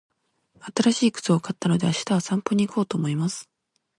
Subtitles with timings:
[0.75, 3.51] 新しい靴を買ったので、明日は散歩に行こうと思います。